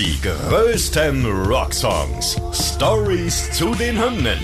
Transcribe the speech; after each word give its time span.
Die 0.00 0.18
größten 0.22 1.26
Rocksongs. 1.26 2.40
Stories 2.54 3.52
zu 3.52 3.74
den 3.74 4.02
Hymnen. 4.02 4.38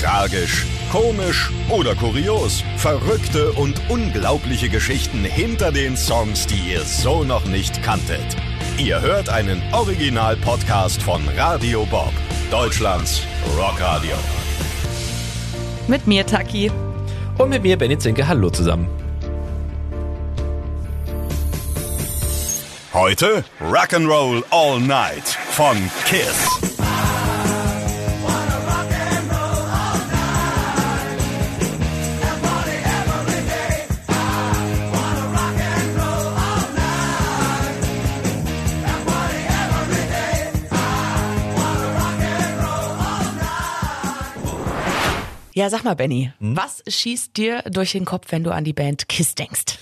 Tragisch, 0.00 0.64
komisch 0.92 1.50
oder 1.68 1.96
kurios. 1.96 2.62
Verrückte 2.76 3.50
und 3.54 3.74
unglaubliche 3.88 4.68
Geschichten 4.68 5.24
hinter 5.24 5.72
den 5.72 5.96
Songs, 5.96 6.46
die 6.46 6.70
ihr 6.74 6.82
so 6.82 7.24
noch 7.24 7.44
nicht 7.46 7.82
kanntet. 7.82 8.36
Ihr 8.78 9.00
hört 9.00 9.28
einen 9.30 9.60
Original-Podcast 9.72 11.02
von 11.02 11.22
Radio 11.36 11.84
Bob, 11.86 12.12
Deutschlands 12.52 13.22
Rockradio. 13.58 14.14
Mit 15.88 16.06
mir, 16.06 16.24
Taki. 16.24 16.70
Und 17.36 17.48
mit 17.48 17.64
mir, 17.64 17.76
Benny 17.76 17.98
Zinke. 17.98 18.28
Hallo 18.28 18.48
zusammen. 18.48 19.03
Heute 23.04 23.44
Rock'n'Roll 23.60 24.42
All 24.48 24.80
Night 24.80 25.28
von 25.50 25.76
Kiss. 26.06 26.48
Ja, 45.52 45.68
sag 45.68 45.84
mal, 45.84 45.94
Benny, 45.94 46.32
was 46.40 46.82
schießt 46.88 47.36
dir 47.36 47.60
durch 47.66 47.92
den 47.92 48.06
Kopf, 48.06 48.28
wenn 48.30 48.44
du 48.44 48.50
an 48.50 48.64
die 48.64 48.72
Band 48.72 49.10
Kiss 49.10 49.34
denkst? 49.34 49.76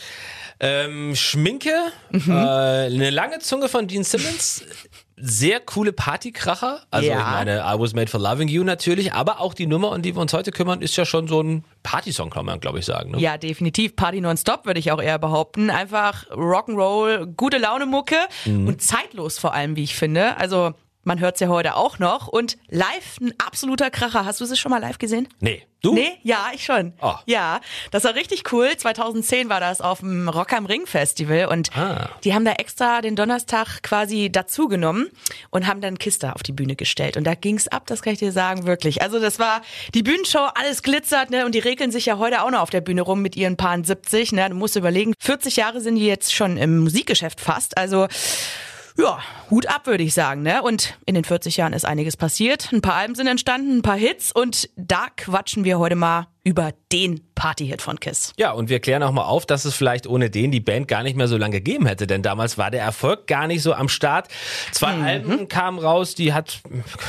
Ähm, 0.64 1.16
Schminke, 1.16 1.72
äh, 2.12 2.18
eine 2.30 3.10
lange 3.10 3.40
Zunge 3.40 3.68
von 3.68 3.88
Dean 3.88 4.04
Simmons, 4.04 4.62
sehr 5.16 5.58
coole 5.58 5.92
Partykracher. 5.92 6.82
Also 6.90 7.08
Ja. 7.08 7.18
ich 7.18 7.24
meine, 7.26 7.58
I 7.66 7.78
was 7.80 7.94
made 7.94 8.08
for 8.08 8.20
loving 8.20 8.46
you 8.46 8.62
natürlich, 8.62 9.12
aber 9.12 9.40
auch 9.40 9.54
die 9.54 9.66
Nummer, 9.66 9.90
um 9.90 10.02
die 10.02 10.14
wir 10.14 10.20
uns 10.20 10.32
heute 10.32 10.52
kümmern, 10.52 10.80
ist 10.80 10.96
ja 10.96 11.04
schon 11.04 11.26
so 11.26 11.42
ein 11.42 11.64
Partysong, 11.82 12.30
kann 12.30 12.46
man 12.46 12.60
glaube 12.60 12.78
ich 12.78 12.84
sagen. 12.84 13.10
Ne? 13.10 13.18
Ja, 13.20 13.38
definitiv. 13.38 13.96
Party 13.96 14.20
nonstop, 14.20 14.64
würde 14.64 14.78
ich 14.78 14.92
auch 14.92 15.02
eher 15.02 15.18
behaupten. 15.18 15.68
Einfach 15.68 16.28
Rock'n'Roll, 16.30 17.26
gute 17.36 17.58
Laune-Mucke 17.58 18.16
und 18.46 18.80
zeitlos 18.80 19.38
vor 19.38 19.54
allem, 19.54 19.74
wie 19.74 19.82
ich 19.82 19.96
finde. 19.96 20.36
Also, 20.36 20.74
man 21.04 21.20
hört's 21.20 21.40
ja 21.40 21.48
heute 21.48 21.76
auch 21.76 21.98
noch. 21.98 22.28
Und 22.28 22.56
live 22.68 23.18
ein 23.20 23.34
absoluter 23.44 23.90
Kracher. 23.90 24.24
Hast 24.24 24.40
du 24.40 24.44
es 24.44 24.58
schon 24.58 24.70
mal 24.70 24.78
live 24.80 24.98
gesehen? 24.98 25.28
Nee, 25.40 25.66
du? 25.82 25.94
Nee, 25.94 26.18
ja, 26.22 26.46
ich 26.54 26.64
schon. 26.64 26.92
Oh. 27.00 27.14
Ja, 27.26 27.60
das 27.90 28.04
war 28.04 28.14
richtig 28.14 28.52
cool. 28.52 28.70
2010 28.76 29.48
war 29.48 29.60
das 29.60 29.80
auf 29.80 30.00
dem 30.00 30.28
Rock 30.28 30.52
am 30.52 30.66
Ring 30.66 30.86
Festival 30.86 31.46
und 31.46 31.76
Ah. 31.76 32.10
die 32.24 32.34
haben 32.34 32.44
da 32.44 32.52
extra 32.52 33.00
den 33.00 33.16
Donnerstag 33.16 33.82
quasi 33.82 34.30
dazugenommen 34.30 35.10
und 35.50 35.66
haben 35.66 35.80
dann 35.80 35.98
Kiste 35.98 36.34
auf 36.34 36.42
die 36.42 36.52
Bühne 36.52 36.76
gestellt. 36.76 37.16
Und 37.16 37.24
da 37.24 37.34
ging's 37.34 37.68
ab, 37.68 37.86
das 37.86 38.02
kann 38.02 38.12
ich 38.12 38.18
dir 38.18 38.32
sagen, 38.32 38.66
wirklich. 38.66 39.02
Also 39.02 39.18
das 39.18 39.38
war 39.38 39.62
die 39.94 40.02
Bühnenshow, 40.02 40.48
alles 40.54 40.82
glitzert, 40.82 41.30
ne? 41.30 41.44
Und 41.46 41.54
die 41.54 41.58
regeln 41.60 41.90
sich 41.90 42.06
ja 42.06 42.18
heute 42.18 42.42
auch 42.42 42.50
noch 42.50 42.60
auf 42.60 42.70
der 42.70 42.80
Bühne 42.80 43.02
rum 43.02 43.22
mit 43.22 43.36
ihren 43.36 43.56
Paaren 43.56 43.84
70, 43.84 44.32
ne? 44.32 44.48
Du 44.50 44.54
musst 44.56 44.76
überlegen, 44.76 45.14
40 45.20 45.56
Jahre 45.56 45.80
sind 45.80 45.96
die 45.96 46.06
jetzt 46.06 46.34
schon 46.34 46.56
im 46.56 46.78
Musikgeschäft 46.80 47.40
fast. 47.40 47.76
Also 47.76 48.06
ja, 48.96 49.18
Hut 49.50 49.66
ab, 49.66 49.86
würde 49.86 50.04
ich 50.04 50.14
sagen, 50.14 50.42
ne? 50.42 50.62
Und 50.62 50.98
in 51.06 51.14
den 51.14 51.24
40 51.24 51.56
Jahren 51.56 51.72
ist 51.72 51.84
einiges 51.84 52.16
passiert. 52.16 52.72
Ein 52.72 52.82
paar 52.82 52.94
Alben 52.94 53.14
sind 53.14 53.26
entstanden, 53.26 53.78
ein 53.78 53.82
paar 53.82 53.96
Hits 53.96 54.32
und 54.32 54.68
da 54.76 55.06
quatschen 55.16 55.64
wir 55.64 55.78
heute 55.78 55.96
mal 55.96 56.28
über 56.44 56.72
den 56.92 57.31
Partyhit 57.42 57.82
von 57.82 57.98
Kiss. 57.98 58.32
Ja, 58.36 58.52
und 58.52 58.68
wir 58.68 58.78
klären 58.78 59.02
auch 59.02 59.10
mal 59.10 59.24
auf, 59.24 59.46
dass 59.46 59.64
es 59.64 59.74
vielleicht 59.74 60.06
ohne 60.06 60.30
den 60.30 60.52
die 60.52 60.60
Band 60.60 60.86
gar 60.86 61.02
nicht 61.02 61.16
mehr 61.16 61.26
so 61.26 61.36
lange 61.36 61.56
gegeben 61.56 61.86
hätte, 61.86 62.06
denn 62.06 62.22
damals 62.22 62.56
war 62.56 62.70
der 62.70 62.82
Erfolg 62.82 63.26
gar 63.26 63.48
nicht 63.48 63.62
so 63.62 63.74
am 63.74 63.88
Start. 63.88 64.28
Zwei 64.70 64.92
Mhm. 64.92 65.02
Alben 65.02 65.48
kamen 65.48 65.80
raus, 65.80 66.14
die 66.14 66.32
hat, 66.32 66.60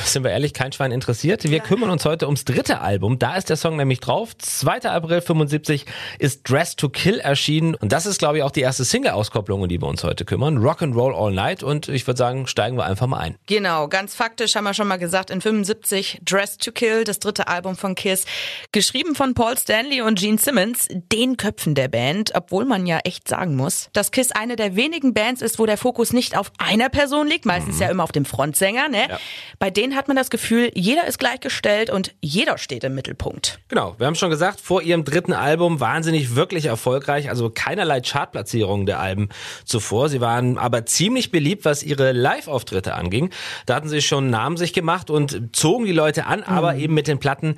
sind 0.04 0.24
wir 0.24 0.32
ehrlich, 0.32 0.52
kein 0.52 0.72
Schwein 0.72 0.90
interessiert. 0.90 1.44
Wir 1.44 1.60
kümmern 1.60 1.88
uns 1.88 2.04
heute 2.04 2.26
ums 2.26 2.44
dritte 2.44 2.80
Album, 2.80 3.20
da 3.20 3.36
ist 3.36 3.48
der 3.48 3.56
Song 3.56 3.76
nämlich 3.76 4.00
drauf. 4.00 4.36
2. 4.36 4.90
April 4.90 5.20
75 5.20 5.86
ist 6.18 6.50
Dress 6.50 6.74
to 6.74 6.88
Kill 6.88 7.20
erschienen 7.20 7.76
und 7.76 7.92
das 7.92 8.04
ist, 8.04 8.18
glaube 8.18 8.38
ich, 8.38 8.42
auch 8.42 8.50
die 8.50 8.62
erste 8.62 8.84
Single-Auskopplung, 8.84 9.62
um 9.62 9.68
die 9.68 9.80
wir 9.80 9.86
uns 9.86 10.02
heute 10.02 10.24
kümmern. 10.24 10.58
Rock'n'Roll 10.58 11.14
All 11.14 11.30
Night 11.32 11.62
und 11.62 11.86
ich 11.86 12.08
würde 12.08 12.18
sagen, 12.18 12.48
steigen 12.48 12.76
wir 12.76 12.86
einfach 12.86 13.06
mal 13.06 13.18
ein. 13.18 13.36
Genau, 13.46 13.86
ganz 13.86 14.16
faktisch 14.16 14.56
haben 14.56 14.64
wir 14.64 14.74
schon 14.74 14.88
mal 14.88 14.98
gesagt, 14.98 15.30
in 15.30 15.40
75 15.40 16.22
Dress 16.24 16.56
to 16.58 16.72
Kill, 16.72 17.04
das 17.04 17.20
dritte 17.20 17.46
Album 17.46 17.76
von 17.76 17.94
Kiss, 17.94 18.24
geschrieben 18.72 19.14
von 19.14 19.34
Paul 19.34 19.56
Stanley 19.56 20.02
und 20.02 20.23
Gene 20.24 20.38
Simmons, 20.38 20.88
den 20.90 21.36
Köpfen 21.36 21.74
der 21.74 21.88
Band, 21.88 22.32
obwohl 22.34 22.64
man 22.64 22.86
ja 22.86 23.00
echt 23.04 23.28
sagen 23.28 23.56
muss, 23.56 23.90
dass 23.92 24.10
Kiss 24.10 24.32
eine 24.32 24.56
der 24.56 24.74
wenigen 24.74 25.12
Bands 25.12 25.42
ist, 25.42 25.58
wo 25.58 25.66
der 25.66 25.76
Fokus 25.76 26.14
nicht 26.14 26.34
auf 26.34 26.50
einer 26.56 26.88
Person 26.88 27.26
liegt, 27.26 27.44
meistens 27.44 27.78
ja 27.78 27.90
immer 27.90 28.04
auf 28.04 28.10
dem 28.10 28.24
Frontsänger, 28.24 28.88
ne? 28.88 29.06
Ja. 29.10 29.18
Bei 29.58 29.68
denen 29.68 29.94
hat 29.94 30.08
man 30.08 30.16
das 30.16 30.30
Gefühl, 30.30 30.70
jeder 30.74 31.06
ist 31.06 31.18
gleichgestellt 31.18 31.90
und 31.90 32.14
jeder 32.22 32.56
steht 32.56 32.84
im 32.84 32.94
Mittelpunkt. 32.94 33.58
Genau, 33.68 33.96
wir 33.98 34.06
haben 34.06 34.14
schon 34.14 34.30
gesagt, 34.30 34.62
vor 34.62 34.80
ihrem 34.80 35.04
dritten 35.04 35.34
Album 35.34 35.80
wahnsinnig 35.80 36.34
wirklich 36.34 36.64
erfolgreich, 36.64 37.28
also 37.28 37.50
keinerlei 37.50 38.00
Chartplatzierungen 38.00 38.86
der 38.86 39.00
Alben 39.00 39.28
zuvor. 39.66 40.08
Sie 40.08 40.22
waren 40.22 40.56
aber 40.56 40.86
ziemlich 40.86 41.32
beliebt, 41.32 41.66
was 41.66 41.82
ihre 41.82 42.12
Live-Auftritte 42.12 42.94
anging. 42.94 43.28
Da 43.66 43.74
hatten 43.74 43.90
sie 43.90 44.00
schon 44.00 44.30
Namen 44.30 44.56
sich 44.56 44.72
gemacht 44.72 45.10
und 45.10 45.54
zogen 45.54 45.84
die 45.84 45.92
Leute 45.92 46.24
an, 46.24 46.42
aber 46.42 46.76
eben 46.76 46.94
mit 46.94 47.08
den 47.08 47.18
Platten, 47.18 47.56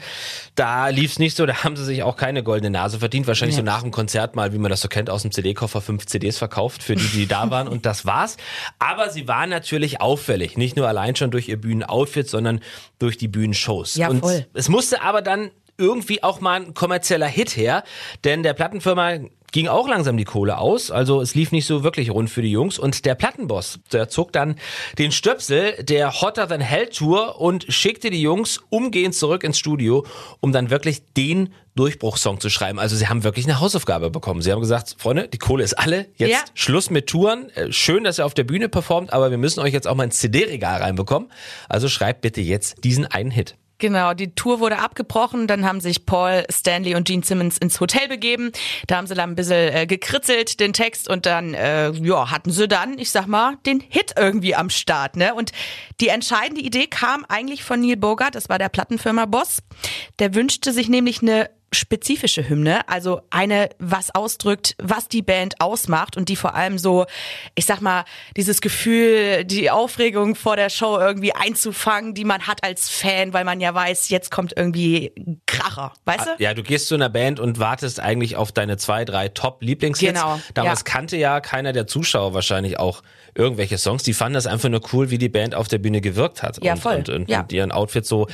da 0.56 0.88
lief's 0.88 1.20
nicht 1.20 1.36
so, 1.36 1.46
da 1.46 1.62
haben 1.62 1.76
sie 1.76 1.84
sich 1.84 2.02
auch 2.02 2.16
keine 2.16 2.42
goldene 2.46 2.70
Nase 2.70 2.98
verdient. 2.98 3.26
Wahrscheinlich 3.26 3.56
so 3.56 3.62
nach 3.62 3.82
dem 3.82 3.90
Konzert 3.90 4.34
mal, 4.34 4.54
wie 4.54 4.58
man 4.58 4.70
das 4.70 4.80
so 4.80 4.88
kennt, 4.88 5.10
aus 5.10 5.20
dem 5.22 5.32
CD-Koffer 5.32 5.82
fünf 5.82 6.06
CDs 6.06 6.38
verkauft 6.38 6.82
für 6.82 6.96
die, 6.96 7.08
die 7.08 7.26
da 7.26 7.50
waren 7.50 7.68
und 7.68 7.84
das 7.84 8.06
war's. 8.06 8.38
Aber 8.78 9.10
sie 9.10 9.28
waren 9.28 9.50
natürlich 9.50 10.00
auffällig, 10.00 10.56
nicht 10.56 10.76
nur 10.76 10.88
allein 10.88 11.14
schon 11.14 11.30
durch 11.30 11.48
ihr 11.48 11.60
Bühnenoutfit, 11.60 12.28
sondern 12.28 12.60
durch 12.98 13.18
die 13.18 13.28
Bühnenshows. 13.28 13.96
Ja, 13.96 14.08
und 14.08 14.20
voll. 14.20 14.46
es 14.54 14.70
musste 14.70 15.02
aber 15.02 15.20
dann 15.20 15.50
irgendwie 15.76 16.22
auch 16.22 16.40
mal 16.40 16.62
ein 16.62 16.72
kommerzieller 16.72 17.26
Hit 17.26 17.54
her, 17.54 17.84
denn 18.24 18.42
der 18.42 18.54
Plattenfirma 18.54 19.18
ging 19.56 19.68
auch 19.68 19.88
langsam 19.88 20.18
die 20.18 20.24
Kohle 20.24 20.58
aus, 20.58 20.90
also 20.90 21.22
es 21.22 21.34
lief 21.34 21.50
nicht 21.50 21.64
so 21.64 21.82
wirklich 21.82 22.10
rund 22.10 22.28
für 22.28 22.42
die 22.42 22.50
Jungs 22.50 22.78
und 22.78 23.06
der 23.06 23.14
Plattenboss, 23.14 23.78
der 23.90 24.10
zog 24.10 24.30
dann 24.30 24.56
den 24.98 25.12
Stöpsel 25.12 25.82
der 25.82 26.20
Hotter 26.20 26.46
Than 26.46 26.60
Hell 26.60 26.90
Tour 26.90 27.40
und 27.40 27.64
schickte 27.70 28.10
die 28.10 28.20
Jungs 28.20 28.60
umgehend 28.68 29.14
zurück 29.14 29.44
ins 29.44 29.58
Studio, 29.58 30.04
um 30.40 30.52
dann 30.52 30.68
wirklich 30.68 31.06
den 31.16 31.54
Durchbruchssong 31.74 32.38
zu 32.38 32.50
schreiben. 32.50 32.78
Also 32.78 32.96
sie 32.96 33.08
haben 33.08 33.24
wirklich 33.24 33.46
eine 33.46 33.58
Hausaufgabe 33.58 34.10
bekommen. 34.10 34.42
Sie 34.42 34.52
haben 34.52 34.60
gesagt, 34.60 34.94
Freunde, 34.98 35.26
die 35.26 35.38
Kohle 35.38 35.64
ist 35.64 35.72
alle, 35.72 36.04
jetzt 36.16 36.32
Ja. 36.32 36.38
Schluss 36.52 36.90
mit 36.90 37.06
Touren. 37.06 37.48
Äh, 37.54 37.72
Schön, 37.72 38.04
dass 38.04 38.18
ihr 38.18 38.26
auf 38.26 38.34
der 38.34 38.44
Bühne 38.44 38.68
performt, 38.68 39.10
aber 39.14 39.30
wir 39.30 39.38
müssen 39.38 39.60
euch 39.60 39.72
jetzt 39.72 39.88
auch 39.88 39.94
mal 39.94 40.04
ins 40.04 40.18
CD-Regal 40.18 40.82
reinbekommen. 40.82 41.32
Also 41.66 41.88
schreibt 41.88 42.20
bitte 42.20 42.42
jetzt 42.42 42.84
diesen 42.84 43.06
einen 43.06 43.30
Hit. 43.30 43.56
Genau, 43.78 44.14
die 44.14 44.34
Tour 44.34 44.60
wurde 44.60 44.78
abgebrochen, 44.78 45.46
dann 45.46 45.66
haben 45.66 45.80
sich 45.80 46.06
Paul, 46.06 46.44
Stanley 46.50 46.94
und 46.94 47.06
Gene 47.06 47.22
Simmons 47.22 47.58
ins 47.58 47.78
Hotel 47.78 48.08
begeben. 48.08 48.50
Da 48.86 48.96
haben 48.96 49.06
sie 49.06 49.14
dann 49.14 49.30
ein 49.30 49.36
bisschen 49.36 49.74
äh, 49.74 49.86
gekritzelt, 49.86 50.60
den 50.60 50.72
Text, 50.72 51.10
und 51.10 51.26
dann 51.26 51.52
äh, 51.52 51.90
ja, 51.90 52.30
hatten 52.30 52.50
sie 52.50 52.68
dann, 52.68 52.98
ich 52.98 53.10
sag 53.10 53.26
mal, 53.26 53.58
den 53.66 53.80
Hit 53.80 54.14
irgendwie 54.16 54.54
am 54.54 54.70
Start. 54.70 55.16
Ne? 55.16 55.34
Und 55.34 55.52
die 56.00 56.08
entscheidende 56.08 56.62
Idee 56.62 56.86
kam 56.86 57.26
eigentlich 57.28 57.64
von 57.64 57.80
Neil 57.80 57.96
Bogart, 57.96 58.34
das 58.34 58.48
war 58.48 58.58
der 58.58 58.70
Plattenfirma-Boss. 58.70 59.58
Der 60.20 60.34
wünschte 60.34 60.72
sich 60.72 60.88
nämlich 60.88 61.20
eine 61.20 61.50
spezifische 61.72 62.48
Hymne, 62.48 62.88
also 62.88 63.20
eine, 63.30 63.68
was 63.78 64.14
ausdrückt, 64.14 64.74
was 64.78 65.08
die 65.08 65.22
Band 65.22 65.60
ausmacht 65.60 66.16
und 66.16 66.28
die 66.28 66.36
vor 66.36 66.54
allem 66.54 66.78
so, 66.78 67.06
ich 67.54 67.66
sag 67.66 67.80
mal, 67.80 68.04
dieses 68.36 68.60
Gefühl, 68.60 69.44
die 69.44 69.70
Aufregung 69.70 70.34
vor 70.36 70.56
der 70.56 70.70
Show 70.70 70.98
irgendwie 70.98 71.32
einzufangen, 71.34 72.14
die 72.14 72.24
man 72.24 72.46
hat 72.46 72.62
als 72.64 72.88
Fan, 72.88 73.32
weil 73.32 73.44
man 73.44 73.60
ja 73.60 73.74
weiß, 73.74 74.08
jetzt 74.10 74.30
kommt 74.30 74.54
irgendwie 74.56 75.12
Kracher, 75.46 75.92
weißt 76.04 76.26
du? 76.26 76.30
Ja, 76.38 76.54
du 76.54 76.62
gehst 76.62 76.88
zu 76.88 76.94
einer 76.94 77.08
Band 77.08 77.40
und 77.40 77.58
wartest 77.58 78.00
eigentlich 78.00 78.36
auf 78.36 78.52
deine 78.52 78.76
zwei, 78.76 79.04
drei 79.04 79.28
Top-Lieblingshits. 79.28 80.14
Genau, 80.14 80.40
Damals 80.54 80.80
ja. 80.80 80.84
kannte 80.84 81.16
ja 81.16 81.40
keiner 81.40 81.72
der 81.72 81.86
Zuschauer 81.86 82.32
wahrscheinlich 82.32 82.78
auch 82.78 83.02
irgendwelche 83.34 83.76
Songs. 83.78 84.02
Die 84.02 84.14
fanden 84.14 84.34
das 84.34 84.46
einfach 84.46 84.68
nur 84.68 84.80
cool, 84.92 85.10
wie 85.10 85.18
die 85.18 85.28
Band 85.28 85.54
auf 85.54 85.68
der 85.68 85.78
Bühne 85.78 86.00
gewirkt 86.00 86.42
hat. 86.42 86.62
Ja, 86.64 86.72
und, 86.74 86.78
voll. 86.80 86.96
Und, 86.96 87.08
und, 87.08 87.28
Ja. 87.28 87.40
und 87.40 87.52
ihren 87.52 87.72
Outfit 87.72 88.06
so 88.06 88.28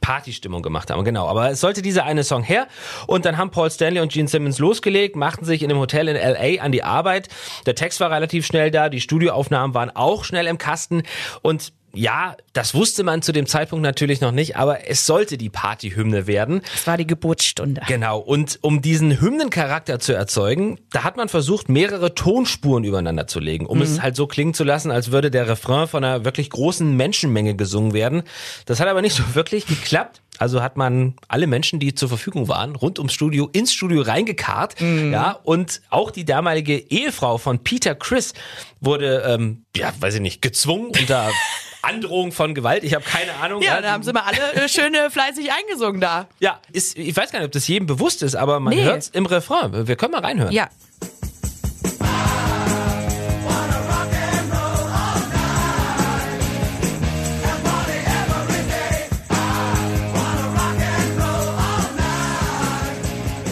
Partystimmung 0.00 0.62
gemacht 0.62 0.90
haben. 0.90 1.04
Genau. 1.04 1.28
Aber 1.28 1.50
es 1.50 1.60
sollte 1.60 1.82
dieser 1.82 2.04
eine 2.04 2.24
Song 2.24 2.42
her. 2.42 2.59
Und 3.06 3.24
dann 3.24 3.36
haben 3.38 3.50
Paul 3.50 3.70
Stanley 3.70 4.00
und 4.00 4.12
Gene 4.12 4.28
Simmons 4.28 4.58
losgelegt, 4.58 5.16
machten 5.16 5.44
sich 5.44 5.62
in 5.62 5.70
einem 5.70 5.80
Hotel 5.80 6.08
in 6.08 6.16
L.A. 6.16 6.62
an 6.62 6.72
die 6.72 6.82
Arbeit. 6.82 7.28
Der 7.66 7.74
Text 7.74 8.00
war 8.00 8.10
relativ 8.10 8.46
schnell 8.46 8.70
da. 8.70 8.88
Die 8.88 9.00
Studioaufnahmen 9.00 9.74
waren 9.74 9.90
auch 9.90 10.24
schnell 10.24 10.46
im 10.46 10.58
Kasten. 10.58 11.02
Und 11.42 11.72
ja, 11.92 12.36
das 12.52 12.74
wusste 12.74 13.02
man 13.02 13.22
zu 13.22 13.32
dem 13.32 13.46
Zeitpunkt 13.46 13.82
natürlich 13.82 14.20
noch 14.20 14.32
nicht, 14.32 14.56
aber 14.56 14.88
es 14.88 15.06
sollte 15.06 15.36
die 15.36 15.50
Partyhymne 15.50 16.26
werden. 16.26 16.62
Es 16.74 16.86
war 16.86 16.96
die 16.96 17.06
Geburtsstunde. 17.06 17.82
Genau, 17.88 18.18
und 18.18 18.58
um 18.62 18.82
diesen 18.82 19.20
Hymnencharakter 19.20 19.98
zu 19.98 20.12
erzeugen, 20.12 20.78
da 20.90 21.04
hat 21.04 21.16
man 21.16 21.28
versucht, 21.28 21.68
mehrere 21.68 22.14
Tonspuren 22.14 22.84
übereinander 22.84 23.26
zu 23.26 23.40
legen, 23.40 23.66
um 23.66 23.78
mhm. 23.78 23.84
es 23.84 24.02
halt 24.02 24.16
so 24.16 24.26
klingen 24.26 24.54
zu 24.54 24.64
lassen, 24.64 24.90
als 24.90 25.10
würde 25.10 25.30
der 25.30 25.48
Refrain 25.48 25.88
von 25.88 26.04
einer 26.04 26.24
wirklich 26.24 26.50
großen 26.50 26.96
Menschenmenge 26.96 27.54
gesungen 27.54 27.92
werden. 27.92 28.22
Das 28.66 28.80
hat 28.80 28.88
aber 28.88 29.02
nicht 29.02 29.14
so 29.14 29.34
wirklich 29.34 29.66
geklappt. 29.66 30.20
Also 30.38 30.62
hat 30.62 30.78
man 30.78 31.16
alle 31.28 31.46
Menschen, 31.46 31.80
die 31.80 31.94
zur 31.94 32.08
Verfügung 32.08 32.48
waren, 32.48 32.74
rund 32.74 32.98
ums 32.98 33.12
Studio 33.12 33.50
ins 33.52 33.74
Studio 33.74 34.00
reingekarrt. 34.00 34.80
Mhm. 34.80 35.12
Ja, 35.12 35.38
und 35.42 35.82
auch 35.90 36.10
die 36.10 36.24
damalige 36.24 36.78
Ehefrau 36.78 37.36
von 37.36 37.58
Peter 37.58 37.94
Chris 37.94 38.32
wurde, 38.80 39.22
ähm, 39.26 39.64
ja, 39.76 39.92
weiß 40.00 40.14
ich 40.14 40.20
nicht, 40.22 40.40
gezwungen 40.40 40.92
unter 40.98 41.30
Androhung 41.82 42.32
von 42.32 42.54
Gewalt. 42.54 42.84
Ich 42.84 42.94
habe 42.94 43.04
keine 43.04 43.34
Ahnung. 43.42 43.62
Ja, 43.62 43.80
da 43.80 43.92
haben 43.92 44.02
sie 44.02 44.12
mal 44.12 44.22
alle 44.22 44.64
äh, 44.64 44.68
schön 44.68 44.94
fleißig 45.10 45.50
eingesungen 45.52 46.00
da. 46.00 46.26
Ja, 46.38 46.60
ist, 46.72 46.96
ich 46.96 47.16
weiß 47.16 47.32
gar 47.32 47.38
nicht, 47.40 47.46
ob 47.46 47.52
das 47.52 47.66
jedem 47.68 47.86
bewusst 47.86 48.22
ist, 48.22 48.34
aber 48.34 48.60
man 48.60 48.74
nee. 48.74 48.82
hört 48.82 49.02
es 49.02 49.08
im 49.08 49.26
Refrain. 49.26 49.86
Wir 49.86 49.96
können 49.96 50.12
mal 50.12 50.20
reinhören. 50.20 50.52
Ja. 50.52 50.68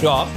Ja. 0.02 0.28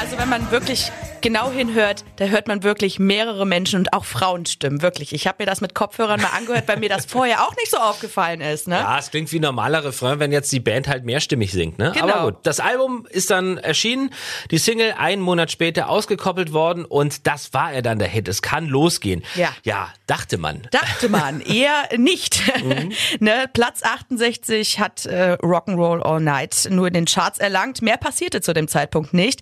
Also 0.00 0.18
wenn 0.18 0.28
man 0.28 0.50
wirklich 0.50 0.90
genau 1.22 1.50
hinhört, 1.50 2.04
da 2.16 2.26
hört 2.26 2.48
man 2.48 2.62
wirklich 2.62 2.98
mehrere 2.98 3.46
Menschen 3.46 3.80
und 3.80 3.92
auch 3.92 4.04
Frauenstimmen, 4.04 4.82
wirklich. 4.82 5.12
Ich 5.12 5.26
habe 5.26 5.36
mir 5.40 5.46
das 5.46 5.60
mit 5.60 5.74
Kopfhörern 5.74 6.20
mal 6.20 6.30
angehört, 6.36 6.68
weil 6.68 6.78
mir 6.78 6.88
das 6.88 7.06
vorher 7.08 7.46
auch 7.46 7.54
nicht 7.56 7.70
so 7.70 7.78
aufgefallen 7.78 8.40
ist. 8.40 8.68
Ne? 8.68 8.76
Ja, 8.76 8.98
es 8.98 9.10
klingt 9.10 9.30
wie 9.32 9.38
ein 9.38 9.42
normaler 9.42 9.84
Refrain, 9.84 10.18
wenn 10.20 10.32
jetzt 10.32 10.50
die 10.52 10.60
Band 10.60 10.88
halt 10.88 11.04
mehrstimmig 11.04 11.52
singt. 11.52 11.78
Ne? 11.78 11.92
Genau. 11.94 12.08
Aber 12.08 12.32
gut, 12.32 12.40
das 12.44 12.60
Album 12.60 13.06
ist 13.10 13.30
dann 13.30 13.58
erschienen, 13.58 14.10
die 14.50 14.58
Single 14.58 14.94
einen 14.98 15.22
Monat 15.22 15.50
später 15.50 15.88
ausgekoppelt 15.88 16.52
worden 16.52 16.84
und 16.84 17.26
das 17.26 17.52
war 17.52 17.72
er 17.72 17.82
dann 17.82 17.98
der 17.98 18.08
Hit. 18.08 18.28
Es 18.28 18.42
kann 18.42 18.66
losgehen. 18.66 19.24
Ja, 19.34 19.50
ja 19.64 19.88
dachte 20.08 20.38
man. 20.38 20.62
Dachte 20.70 21.08
man, 21.08 21.40
eher 21.42 21.88
nicht. 21.96 22.42
Mhm. 22.64 22.92
ne? 23.20 23.44
Platz 23.52 23.82
68 23.82 24.80
hat 24.80 25.06
äh, 25.06 25.36
Rock'n'Roll 25.40 26.02
All 26.02 26.20
Night 26.20 26.68
nur 26.70 26.88
in 26.88 26.94
den 26.94 27.04
Charts 27.04 27.38
erlangt. 27.38 27.82
Mehr 27.82 27.96
passierte 27.96 28.40
zu 28.40 28.52
dem 28.52 28.66
Zeitpunkt 28.66 29.14
nicht. 29.14 29.40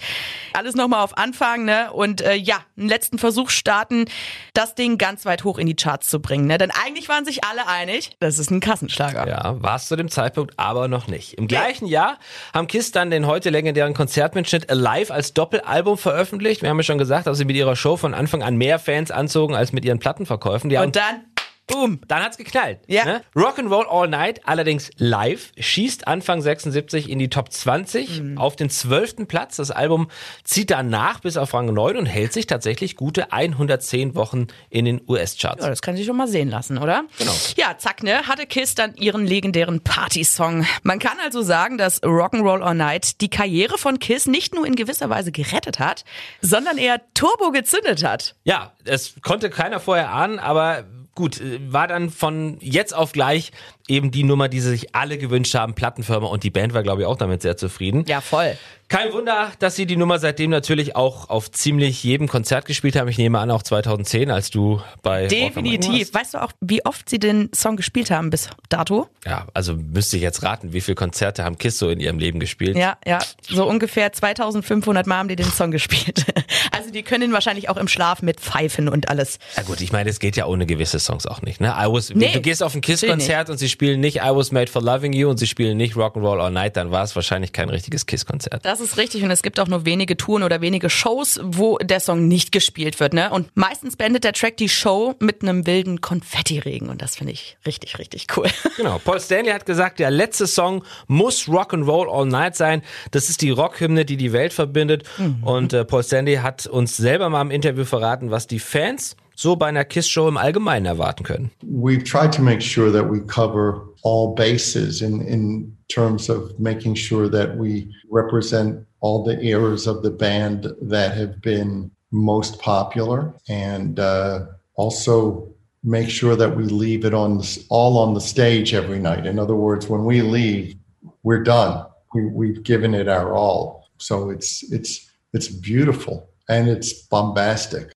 Alles 0.52 0.74
nochmal 0.74 1.02
auf 1.02 1.16
Anfang 1.16 1.64
ne? 1.64 1.92
Und 1.92 2.20
äh, 2.20 2.34
ja, 2.34 2.56
einen 2.76 2.88
letzten 2.88 3.18
Versuch 3.18 3.50
starten, 3.50 4.06
das 4.54 4.74
Ding 4.74 4.98
ganz 4.98 5.24
weit 5.24 5.44
hoch 5.44 5.58
in 5.58 5.66
die 5.66 5.76
Charts 5.76 6.08
zu 6.08 6.20
bringen, 6.20 6.46
ne? 6.46 6.58
Denn 6.58 6.70
eigentlich 6.70 7.08
waren 7.08 7.24
sich 7.24 7.44
alle 7.44 7.66
einig, 7.68 8.16
das 8.18 8.38
ist 8.38 8.50
ein 8.50 8.60
Kassenschlager. 8.60 9.28
Ja, 9.28 9.62
war 9.62 9.76
es 9.76 9.86
zu 9.86 9.96
dem 9.96 10.10
Zeitpunkt 10.10 10.54
aber 10.58 10.88
noch 10.88 11.06
nicht. 11.06 11.34
Im 11.34 11.48
gleichen 11.48 11.86
Jahr 11.86 12.18
haben 12.52 12.66
Kiss 12.66 12.90
dann 12.92 13.10
den 13.10 13.26
heute 13.26 13.50
legendären 13.50 13.94
Konzertmitschnitt 13.94 14.70
Alive 14.70 15.12
als 15.12 15.34
Doppelalbum 15.34 15.98
veröffentlicht. 15.98 16.62
Wir 16.62 16.70
haben 16.70 16.78
ja 16.78 16.82
schon 16.82 16.98
gesagt, 16.98 17.26
dass 17.26 17.38
sie 17.38 17.44
mit 17.44 17.56
ihrer 17.56 17.76
Show 17.76 17.96
von 17.96 18.14
Anfang 18.14 18.42
an 18.42 18.56
mehr 18.56 18.78
Fans 18.78 19.10
anzogen 19.10 19.54
als 19.54 19.72
mit 19.72 19.84
ihren 19.84 19.98
Plattenverkäufen. 19.98 20.55
Die 20.64 20.76
Und 20.76 20.96
dann 20.96 21.24
Boom, 21.66 22.00
dann 22.06 22.22
hat's 22.22 22.36
geknallt. 22.36 22.78
Ja. 22.86 23.04
Ne? 23.04 23.22
Rock'n'Roll 23.34 23.86
All 23.88 24.06
Night, 24.06 24.46
allerdings 24.46 24.90
live, 24.98 25.52
schießt 25.58 26.06
Anfang 26.06 26.40
76 26.40 27.10
in 27.10 27.18
die 27.18 27.28
Top 27.28 27.52
20 27.52 28.20
mhm. 28.20 28.38
auf 28.38 28.54
den 28.54 28.70
12. 28.70 29.26
Platz. 29.26 29.56
Das 29.56 29.72
Album 29.72 30.08
zieht 30.44 30.70
danach 30.70 31.20
bis 31.20 31.36
auf 31.36 31.52
Rang 31.54 31.72
9 31.72 31.96
und 31.96 32.06
hält 32.06 32.32
sich 32.32 32.46
tatsächlich 32.46 32.94
gute 32.94 33.32
110 33.32 34.14
Wochen 34.14 34.46
in 34.70 34.84
den 34.84 35.00
US-Charts. 35.08 35.64
Ja, 35.64 35.68
das 35.68 35.82
kann 35.82 35.96
sich 35.96 36.06
schon 36.06 36.16
mal 36.16 36.28
sehen 36.28 36.50
lassen, 36.50 36.78
oder? 36.78 37.04
Genau. 37.18 37.34
Ja, 37.56 37.76
zack, 37.78 38.04
ne, 38.04 38.28
hatte 38.28 38.46
Kiss 38.46 38.76
dann 38.76 38.94
ihren 38.94 39.26
legendären 39.26 39.80
Party-Song. 39.80 40.66
Man 40.84 41.00
kann 41.00 41.18
also 41.24 41.42
sagen, 41.42 41.78
dass 41.78 42.00
Rock'n'Roll 42.02 42.62
All 42.62 42.76
Night 42.76 43.20
die 43.20 43.28
Karriere 43.28 43.76
von 43.76 43.98
Kiss 43.98 44.26
nicht 44.26 44.54
nur 44.54 44.66
in 44.66 44.76
gewisser 44.76 45.10
Weise 45.10 45.32
gerettet 45.32 45.80
hat, 45.80 46.04
sondern 46.42 46.78
eher 46.78 47.00
Turbo 47.14 47.50
gezündet 47.50 48.04
hat. 48.04 48.36
Ja, 48.44 48.72
es 48.84 49.14
konnte 49.20 49.50
keiner 49.50 49.80
vorher 49.80 50.12
ahnen, 50.12 50.38
aber 50.38 50.84
gut, 51.16 51.40
äh, 51.40 51.58
war 51.72 51.88
dann 51.88 52.10
von 52.10 52.58
jetzt 52.60 52.94
auf 52.94 53.10
gleich 53.10 53.50
eben 53.88 54.10
die 54.10 54.24
Nummer, 54.24 54.48
die 54.48 54.60
sich 54.60 54.94
alle 54.94 55.18
gewünscht 55.18 55.54
haben, 55.54 55.74
Plattenfirma 55.74 56.26
und 56.26 56.42
die 56.42 56.50
Band 56.50 56.74
war, 56.74 56.82
glaube 56.82 57.02
ich, 57.02 57.06
auch 57.06 57.16
damit 57.16 57.42
sehr 57.42 57.56
zufrieden. 57.56 58.04
Ja, 58.06 58.20
voll. 58.20 58.56
Kein 58.88 59.12
Wunder, 59.12 59.50
dass 59.58 59.74
sie 59.74 59.84
die 59.84 59.96
Nummer 59.96 60.20
seitdem 60.20 60.50
natürlich 60.50 60.94
auch 60.94 61.28
auf 61.28 61.50
ziemlich 61.50 62.04
jedem 62.04 62.28
Konzert 62.28 62.66
gespielt 62.66 62.94
haben. 62.94 63.08
Ich 63.08 63.18
nehme 63.18 63.40
an, 63.40 63.50
auch 63.50 63.64
2010, 63.64 64.30
als 64.30 64.50
du 64.50 64.80
bei 65.02 65.26
Definitiv. 65.26 66.14
Weißt 66.14 66.34
du 66.34 66.42
auch, 66.42 66.52
wie 66.60 66.84
oft 66.84 67.08
sie 67.08 67.18
den 67.18 67.50
Song 67.52 67.74
gespielt 67.74 68.12
haben 68.12 68.30
bis 68.30 68.48
dato? 68.68 69.08
Ja, 69.24 69.48
also 69.54 69.74
müsste 69.74 70.16
ich 70.16 70.22
jetzt 70.22 70.44
raten, 70.44 70.72
wie 70.72 70.80
viele 70.80 70.94
Konzerte 70.94 71.42
haben 71.42 71.58
Kiss 71.58 71.78
so 71.80 71.90
in 71.90 71.98
ihrem 71.98 72.20
Leben 72.20 72.38
gespielt? 72.38 72.76
Ja, 72.76 72.96
ja, 73.04 73.18
so 73.42 73.66
ungefähr 73.66 74.12
2500 74.12 75.04
Mal 75.08 75.16
haben 75.16 75.28
die 75.28 75.36
den 75.36 75.50
Song 75.50 75.70
gespielt. 75.70 76.24
Also 76.70 76.90
die 76.90 77.02
können 77.02 77.24
ihn 77.24 77.32
wahrscheinlich 77.32 77.70
auch 77.70 77.78
im 77.78 77.88
Schlaf 77.88 78.20
mit 78.20 78.38
pfeifen 78.38 78.88
und 78.88 79.08
alles. 79.08 79.38
Ja 79.56 79.62
gut, 79.62 79.80
ich 79.80 79.92
meine, 79.92 80.10
es 80.10 80.20
geht 80.20 80.36
ja 80.36 80.46
ohne 80.46 80.66
gewisse 80.66 80.98
Songs 80.98 81.26
auch 81.26 81.40
nicht. 81.40 81.60
Ne? 81.60 81.68
I 81.68 81.86
was, 81.86 82.10
nee, 82.10 82.32
du 82.32 82.40
gehst 82.40 82.62
auf 82.62 82.74
ein 82.74 82.82
Kiss-Konzert 82.82 83.48
und 83.48 83.56
sie 83.56 83.68
spielen 83.76 84.00
nicht 84.00 84.16
I 84.16 84.30
Was 84.30 84.52
Made 84.52 84.70
for 84.70 84.80
Loving 84.80 85.12
You 85.12 85.28
und 85.28 85.36
sie 85.36 85.46
spielen 85.46 85.76
nicht 85.76 85.96
Rock'n'Roll 85.96 86.40
All 86.40 86.50
Night, 86.50 86.78
dann 86.78 86.90
war 86.90 87.04
es 87.04 87.14
wahrscheinlich 87.14 87.52
kein 87.52 87.68
richtiges 87.68 88.06
Kiss-Konzert. 88.06 88.64
Das 88.64 88.80
ist 88.80 88.96
richtig 88.96 89.22
und 89.22 89.30
es 89.30 89.42
gibt 89.42 89.60
auch 89.60 89.68
nur 89.68 89.84
wenige 89.84 90.16
Touren 90.16 90.42
oder 90.42 90.62
wenige 90.62 90.88
Shows, 90.88 91.38
wo 91.44 91.76
der 91.76 92.00
Song 92.00 92.26
nicht 92.26 92.52
gespielt 92.52 93.00
wird. 93.00 93.12
Ne? 93.12 93.28
Und 93.28 93.54
meistens 93.54 93.96
beendet 93.96 94.24
der 94.24 94.32
Track 94.32 94.56
die 94.56 94.70
Show 94.70 95.14
mit 95.20 95.42
einem 95.42 95.66
wilden 95.66 96.00
Konfettiregen 96.00 96.88
und 96.88 97.02
das 97.02 97.16
finde 97.16 97.34
ich 97.34 97.58
richtig, 97.66 97.98
richtig 97.98 98.26
cool. 98.36 98.46
Genau, 98.76 98.98
Paul 99.02 99.20
Stanley 99.20 99.52
hat 99.52 99.64
gesagt, 99.64 99.98
der 99.98 100.10
letzte 100.10 100.46
Song 100.46 100.82
muss 101.06 101.48
Rock'n'Roll 101.48 102.10
All 102.10 102.26
Night 102.26 102.56
sein. 102.56 102.82
Das 103.10 103.28
ist 103.28 103.42
die 103.42 103.50
Rockhymne, 103.50 104.04
die 104.04 104.16
die 104.16 104.32
Welt 104.32 104.52
verbindet. 104.52 105.04
Mhm. 105.18 105.42
Und 105.42 105.72
äh, 105.72 105.84
Paul 105.84 106.02
Stanley 106.02 106.36
hat 106.36 106.66
uns 106.66 106.96
selber 106.96 107.28
mal 107.28 107.42
im 107.42 107.50
Interview 107.50 107.84
verraten, 107.84 108.30
was 108.30 108.46
die 108.46 108.58
Fans 108.58 109.16
so 109.36 109.54
bei 109.54 109.66
einer 109.66 109.84
KISS-Show 109.84 110.28
im 110.28 110.36
Allgemeinen 110.36 110.86
erwarten 110.86 111.22
können. 111.22 111.50
We've 111.62 112.02
tried 112.02 112.32
to 112.32 112.42
make 112.42 112.60
sure 112.60 112.90
that 112.90 113.08
we 113.08 113.20
cover 113.20 113.82
all 114.02 114.34
bases 114.34 115.02
in, 115.02 115.20
in 115.20 115.76
terms 115.88 116.28
of 116.28 116.58
making 116.58 116.96
sure 116.96 117.28
that 117.28 117.56
we 117.56 117.88
represent 118.10 118.84
all 119.00 119.22
the 119.22 119.40
eras 119.42 119.86
of 119.86 120.02
the 120.02 120.10
band 120.10 120.74
that 120.82 121.16
have 121.16 121.40
been 121.40 121.90
most 122.10 122.58
popular 122.60 123.34
and 123.48 124.00
uh, 124.00 124.46
also 124.74 125.48
make 125.84 126.08
sure 126.08 126.34
that 126.34 126.56
we 126.56 126.64
leave 126.64 127.04
it 127.04 127.14
on 127.14 127.42
all 127.68 127.98
on 127.98 128.14
the 128.14 128.20
stage 128.20 128.74
every 128.74 128.98
night. 128.98 129.26
In 129.26 129.38
other 129.38 129.54
words, 129.54 129.88
when 129.88 130.04
we 130.04 130.22
leave, 130.22 130.74
we're 131.22 131.42
done. 131.42 131.84
We, 132.14 132.26
we've 132.26 132.62
given 132.62 132.94
it 132.94 133.08
our 133.08 133.34
all. 133.34 133.90
So 133.98 134.30
it's 134.30 134.62
it's 134.72 135.10
it's 135.32 135.48
beautiful 135.48 136.28
and 136.48 136.68
it's 136.68 136.92
bombastic. 136.92 137.92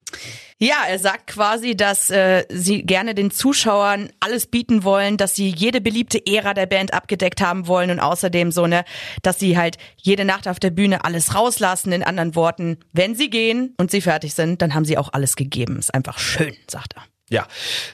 Ja, 0.62 0.84
er 0.86 0.98
sagt 0.98 1.26
quasi, 1.28 1.74
dass 1.74 2.10
äh, 2.10 2.44
sie 2.50 2.82
gerne 2.82 3.14
den 3.14 3.30
Zuschauern 3.30 4.10
alles 4.20 4.46
bieten 4.46 4.84
wollen, 4.84 5.16
dass 5.16 5.34
sie 5.34 5.48
jede 5.48 5.80
beliebte 5.80 6.26
Ära 6.26 6.52
der 6.52 6.66
Band 6.66 6.92
abgedeckt 6.92 7.40
haben 7.40 7.66
wollen 7.66 7.90
und 7.90 7.98
außerdem 7.98 8.52
so 8.52 8.66
ne, 8.66 8.84
dass 9.22 9.38
sie 9.38 9.56
halt 9.56 9.78
jede 9.96 10.26
Nacht 10.26 10.46
auf 10.46 10.60
der 10.60 10.68
Bühne 10.68 11.02
alles 11.02 11.34
rauslassen. 11.34 11.92
In 11.92 12.02
anderen 12.02 12.34
Worten, 12.34 12.76
wenn 12.92 13.14
sie 13.14 13.30
gehen 13.30 13.74
und 13.78 13.90
sie 13.90 14.02
fertig 14.02 14.34
sind, 14.34 14.60
dann 14.60 14.74
haben 14.74 14.84
sie 14.84 14.98
auch 14.98 15.14
alles 15.14 15.34
gegeben. 15.34 15.78
Ist 15.78 15.94
einfach 15.94 16.18
schön, 16.18 16.54
sagt 16.68 16.94
er. 16.94 17.09
Ja, 17.32 17.46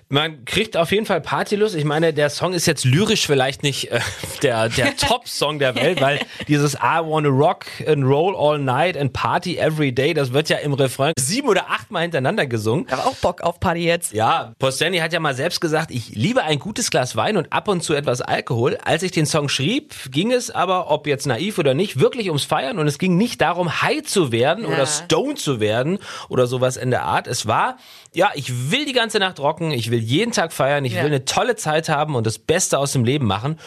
man 0.09 0.47
kriegt 0.47 0.79
auf 0.79 0.93
jeden 0.93 1.05
Fall 1.05 1.21
Partylust. 1.21 1.75
Ich 1.75 1.85
meine, 1.85 2.15
der 2.15 2.31
Song 2.31 2.55
ist 2.55 2.65
jetzt 2.65 2.87
lyrisch 2.87 3.27
vielleicht 3.27 3.63
nicht 3.63 3.93
äh, 3.93 4.01
der, 4.43 4.71
der 4.71 4.97
Top-Song 4.97 5.59
der 5.59 5.75
Welt, 5.75 6.01
weil 6.01 6.21
dieses 6.49 6.73
I 6.75 7.01
wanna 7.05 7.29
rock 7.29 7.67
and 7.87 8.03
roll 8.03 8.35
all 8.35 8.59
night 8.59 8.97
and 8.97 9.13
party 9.13 9.59
every 9.59 9.93
day, 9.93 10.15
das 10.15 10.33
wird 10.33 10.49
ja 10.49 10.57
im 10.57 10.73
Refrain 10.73 11.13
sieben 11.19 11.49
oder 11.49 11.69
achtmal 11.69 12.03
hintereinander 12.03 12.47
gesungen. 12.47 12.87
Aber 12.91 13.07
auch 13.07 13.15
Bock 13.17 13.43
auf 13.43 13.61
Party 13.61 13.85
jetzt. 13.85 14.15
Ja, 14.15 14.55
Postani 14.59 14.99
hat 14.99 15.13
ja 15.13 15.21
mal 15.21 15.35
selbst 15.35 15.61
gesagt, 15.61 15.91
ich 15.91 16.15
liebe 16.15 16.43
ein 16.43 16.59
gutes 16.59 16.91
Glas 16.91 17.15
Wein 17.15 17.37
und 17.37 17.53
ab 17.53 17.69
und 17.69 17.83
zu 17.83 17.93
etwas 17.93 18.23
Alkohol. 18.23 18.79
Als 18.87 19.03
ich 19.03 19.11
den 19.11 19.27
Song 19.27 19.51
schrieb, 19.51 19.95
ging 20.11 20.33
es 20.33 20.51
aber, 20.51 20.91
ob 20.91 21.07
jetzt 21.07 21.27
naiv 21.27 21.59
oder 21.59 21.75
nicht, 21.75 22.01
wirklich 22.01 22.29
ums 22.29 22.45
Feiern 22.45 22.79
und 22.79 22.87
es 22.87 22.99
ging 22.99 23.19
nicht 23.19 23.43
darum, 23.43 23.83
high 23.83 24.03
zu 24.03 24.33
werden 24.33 24.65
ja. 24.65 24.71
oder 24.71 24.87
stone 24.87 25.35
zu 25.35 25.61
werden 25.61 25.99
oder 26.31 26.47
sowas 26.47 26.79
in 26.79 26.91
der 26.91 27.03
Art. 27.03 27.27
Es 27.27 27.47
war, 27.47 27.77
ja, 28.17 28.31
ich 28.35 28.71
will 28.71 28.87
die 28.87 28.95
ganze 28.95 29.19
Nacht 29.19 29.39
rocken, 29.41 29.73
ich 29.73 29.91
will 29.91 29.99
jeden 29.99 30.33
Tag 30.33 30.55
feiern, 30.55 30.87
ich 30.87 30.95
ja. 30.95 31.01
will 31.01 31.09
eine 31.09 31.27
tolle 31.27 31.55
Zeit 31.55 31.91
haben 31.91 32.15
und 32.15 32.27
das 32.27 32.39
Beste 32.39 32.79
aus 32.79 32.93
dem 32.93 33.05
Leben 33.05 33.27
machen. 33.27 33.59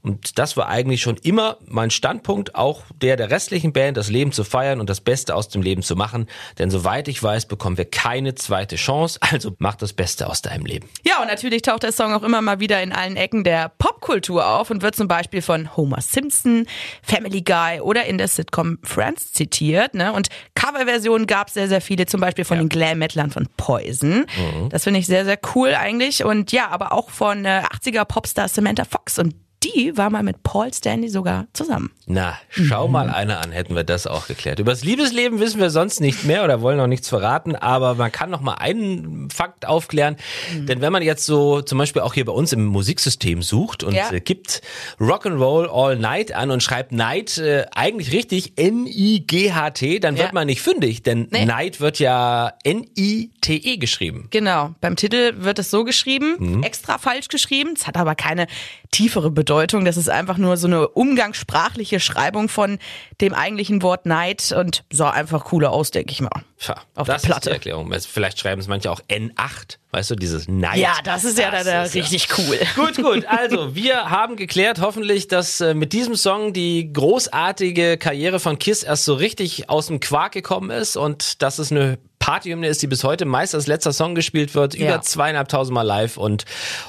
Und 0.00 0.38
das 0.38 0.56
war 0.56 0.68
eigentlich 0.68 1.02
schon 1.02 1.16
immer 1.16 1.56
mein 1.66 1.90
Standpunkt, 1.90 2.54
auch 2.54 2.82
der 2.94 3.16
der 3.16 3.30
restlichen 3.30 3.72
Band, 3.72 3.96
das 3.96 4.08
Leben 4.08 4.30
zu 4.30 4.44
feiern 4.44 4.78
und 4.78 4.88
das 4.88 5.00
Beste 5.00 5.34
aus 5.34 5.48
dem 5.48 5.60
Leben 5.60 5.82
zu 5.82 5.96
machen. 5.96 6.28
Denn 6.60 6.70
soweit 6.70 7.08
ich 7.08 7.20
weiß, 7.20 7.46
bekommen 7.46 7.76
wir 7.76 7.84
keine 7.84 8.36
zweite 8.36 8.76
Chance. 8.76 9.18
Also 9.36 9.54
mach 9.58 9.74
das 9.74 9.92
Beste 9.92 10.28
aus 10.28 10.40
deinem 10.40 10.64
Leben. 10.64 10.88
Ja, 11.04 11.20
und 11.20 11.26
natürlich 11.26 11.62
taucht 11.62 11.82
der 11.82 11.90
Song 11.90 12.14
auch 12.14 12.22
immer 12.22 12.40
mal 12.40 12.60
wieder 12.60 12.80
in 12.80 12.92
allen 12.92 13.16
Ecken 13.16 13.42
der 13.42 13.72
Popkultur 13.76 14.46
auf 14.46 14.70
und 14.70 14.82
wird 14.82 14.94
zum 14.94 15.08
Beispiel 15.08 15.42
von 15.42 15.76
Homer 15.76 16.00
Simpson, 16.00 16.66
Family 17.02 17.42
Guy 17.42 17.80
oder 17.80 18.04
in 18.06 18.18
der 18.18 18.28
Sitcom 18.28 18.78
Friends 18.84 19.32
zitiert. 19.32 19.94
Ne? 19.94 20.12
Und 20.12 20.28
Coverversionen 20.54 21.26
gab 21.26 21.48
es 21.48 21.54
sehr, 21.54 21.66
sehr 21.66 21.80
viele, 21.80 22.06
zum 22.06 22.20
Beispiel 22.20 22.44
von 22.44 22.58
ja. 22.58 22.62
den 22.62 22.68
Glam-Metlern 22.68 23.32
von 23.32 23.48
Poison. 23.56 23.95
Mhm. 24.02 24.68
Das 24.70 24.84
finde 24.84 25.00
ich 25.00 25.06
sehr, 25.06 25.24
sehr 25.24 25.38
cool 25.54 25.74
eigentlich. 25.74 26.24
Und 26.24 26.52
ja, 26.52 26.68
aber 26.70 26.92
auch 26.92 27.10
von 27.10 27.44
äh, 27.44 27.62
80er 27.82 28.04
Popstar 28.04 28.48
Samantha 28.48 28.84
Fox. 28.84 29.18
Und 29.18 29.34
die 29.64 29.96
war 29.96 30.10
mal 30.10 30.22
mit 30.22 30.42
Paul 30.42 30.72
Stanley 30.72 31.08
sogar 31.08 31.46
zusammen. 31.54 31.90
Na, 32.06 32.34
schau 32.50 32.86
Mhm. 32.86 32.92
mal 32.92 33.10
einer 33.10 33.40
an, 33.40 33.50
hätten 33.52 33.74
wir 33.74 33.82
das 33.84 34.06
auch 34.06 34.28
geklärt. 34.28 34.58
Übers 34.60 34.84
Liebesleben 34.84 35.40
wissen 35.40 35.58
wir 35.60 35.70
sonst 35.70 36.00
nicht 36.00 36.24
mehr 36.24 36.44
oder 36.44 36.60
wollen 36.60 36.76
noch 36.76 36.86
nichts 36.86 37.08
verraten, 37.08 37.56
aber 37.56 37.94
man 37.94 38.12
kann 38.12 38.30
noch 38.30 38.42
mal 38.42 38.54
einen 38.54 39.28
Fakt 39.30 39.66
aufklären. 39.66 40.16
Mhm. 40.54 40.66
Denn 40.66 40.80
wenn 40.82 40.92
man 40.92 41.02
jetzt 41.02 41.24
so 41.24 41.62
zum 41.62 41.78
Beispiel 41.78 42.02
auch 42.02 42.12
hier 42.14 42.26
bei 42.26 42.32
uns 42.32 42.52
im 42.52 42.66
Musiksystem 42.66 43.42
sucht 43.42 43.82
und 43.82 43.94
Ja. 43.94 44.10
äh, 44.12 44.20
gibt 44.20 44.60
Rock'n'Roll 45.00 45.68
All 45.68 45.96
Night 45.96 46.32
an 46.32 46.50
und 46.50 46.62
schreibt 46.62 46.92
Night 46.92 47.38
äh, 47.38 47.64
eigentlich 47.74 48.12
richtig 48.12 48.58
N-I-G-H-T, 48.58 49.98
dann 50.00 50.16
wird 50.16 50.28
Ja. 50.28 50.32
man 50.34 50.46
nicht 50.46 50.60
fündig, 50.60 51.02
denn 51.02 51.28
Nee. 51.32 51.46
Night 51.46 51.80
wird 51.80 51.98
ja 51.98 52.52
N-I-T-E 52.62 53.30
E 53.54 53.76
geschrieben. 53.76 54.28
Genau, 54.30 54.74
beim 54.80 54.96
Titel 54.96 55.34
wird 55.38 55.58
es 55.58 55.70
so 55.70 55.84
geschrieben, 55.84 56.36
Mhm. 56.38 56.62
extra 56.62 56.98
falsch 56.98 57.28
geschrieben. 57.28 57.74
Es 57.76 57.86
hat 57.86 57.96
aber 57.96 58.14
keine 58.14 58.46
tiefere 58.90 59.30
Bedeutung. 59.30 59.84
Das 59.84 59.96
ist 59.96 60.08
einfach 60.08 60.38
nur 60.38 60.56
so 60.56 60.66
eine 60.66 60.88
umgangssprachliche 60.88 62.00
Schreibung 62.00 62.48
von 62.48 62.78
dem 63.20 63.34
eigentlichen 63.34 63.82
Wort 63.82 64.06
Night 64.06 64.52
und 64.52 64.84
sah 64.90 65.10
einfach 65.10 65.44
cooler 65.44 65.70
aus, 65.72 65.90
denke 65.90 66.12
ich 66.12 66.20
mal. 66.20 66.42
Tja, 66.58 66.76
Auf 66.94 67.06
das 67.06 67.06
der 67.06 67.16
ist 67.16 67.26
Platte. 67.26 67.48
die 67.50 67.54
Erklärung. 67.54 67.92
Vielleicht 68.00 68.38
schreiben 68.38 68.60
es 68.60 68.68
manche 68.68 68.90
auch 68.90 69.00
N8, 69.10 69.76
weißt 69.90 70.10
du, 70.10 70.14
dieses 70.16 70.48
Night. 70.48 70.78
Ja, 70.78 70.94
das 71.04 71.24
ist 71.24 71.38
ja 71.38 71.50
dann 71.50 71.84
ist 71.84 71.94
ja- 71.94 72.00
richtig 72.02 72.28
cool. 72.38 72.58
Gut, 72.76 72.96
gut. 72.96 73.26
Also, 73.26 73.74
wir 73.74 74.08
haben 74.08 74.36
geklärt, 74.36 74.80
hoffentlich, 74.80 75.28
dass 75.28 75.60
äh, 75.60 75.74
mit 75.74 75.92
diesem 75.92 76.14
Song 76.16 76.52
die 76.54 76.90
großartige 76.92 77.98
Karriere 77.98 78.40
von 78.40 78.58
Kiss 78.58 78.82
erst 78.82 79.04
so 79.04 79.14
richtig 79.14 79.68
aus 79.68 79.88
dem 79.88 80.00
Quark 80.00 80.32
gekommen 80.32 80.70
ist 80.70 80.96
und 80.96 81.42
dass 81.42 81.58
es 81.58 81.70
eine 81.70 81.98
Partyhymne 82.26 82.66
ist, 82.66 82.82
die 82.82 82.88
bis 82.88 83.04
heute 83.04 83.24
meist 83.24 83.54
als 83.54 83.68
letzter 83.68 83.92
Song 83.92 84.16
gespielt 84.16 84.56
wird, 84.56 84.74
Ja. 84.74 84.88
über 84.94 85.00
zweieinhalbtausend 85.00 85.72
Mal 85.72 85.82
live 85.82 86.16
und 86.16 86.44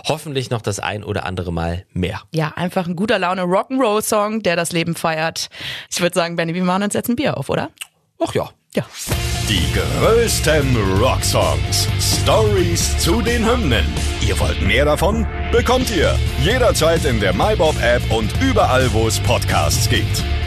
hoffentlich 0.08 0.50
noch 0.50 0.64
das 0.64 0.80
ein 0.80 1.04
oder 1.04 1.28
andere 1.28 1.54
Mal 1.54 1.86
mehr. 1.94 2.22
Ja, 2.34 2.54
einfach 2.56 2.88
ein 2.88 2.96
guter 2.96 3.20
Laune 3.20 3.44
Rock'n'Roll-Song, 3.44 4.42
der 4.42 4.56
das 4.56 4.72
Leben 4.72 4.96
feiert. 4.96 5.50
Ich 5.92 6.02
würde 6.02 6.16
sagen, 6.16 6.38
Benny, 6.38 6.56
wir 6.56 6.64
machen 6.64 6.82
uns 6.82 6.96
jetzt 6.96 7.08
ein 7.08 7.16
Bier 7.16 7.38
auf, 7.38 7.50
oder? 7.52 7.70
Ach 8.20 8.34
ja. 8.34 8.50
Ja. 8.74 8.84
Die 9.48 9.62
größten 10.02 10.76
Rocksongs. 11.00 11.88
Stories 12.24 12.98
zu 12.98 13.22
den 13.22 13.46
Hymnen. 13.48 13.86
Ihr 14.28 14.40
wollt 14.40 14.60
mehr 14.64 14.86
davon? 14.86 15.28
Bekommt 15.52 15.92
ihr 15.96 16.18
jederzeit 16.44 17.06
in 17.06 17.20
der 17.20 17.34
MyBob-App 17.34 18.12
und 18.12 18.32
überall, 18.42 18.92
wo 18.92 19.08
es 19.08 19.20
Podcasts 19.20 19.88
gibt. 19.88 20.24